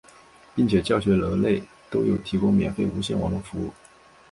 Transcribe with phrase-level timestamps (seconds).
[0.55, 3.71] 并且教学楼内都有提供免费无线网络服务。